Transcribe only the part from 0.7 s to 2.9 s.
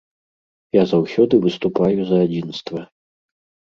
Я заўсёды выступаю за адзінства.